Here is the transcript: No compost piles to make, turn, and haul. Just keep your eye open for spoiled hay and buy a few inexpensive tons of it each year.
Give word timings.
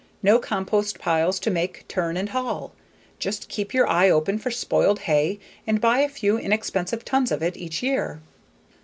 No 0.23 0.39
compost 0.39 0.97
piles 0.97 1.39
to 1.41 1.51
make, 1.51 1.87
turn, 1.87 2.17
and 2.17 2.29
haul. 2.29 2.73
Just 3.19 3.47
keep 3.49 3.71
your 3.71 3.87
eye 3.87 4.09
open 4.09 4.39
for 4.39 4.49
spoiled 4.49 5.01
hay 5.01 5.37
and 5.67 5.79
buy 5.79 5.99
a 5.99 6.09
few 6.09 6.39
inexpensive 6.39 7.05
tons 7.05 7.31
of 7.31 7.43
it 7.43 7.55
each 7.55 7.83
year. 7.83 8.19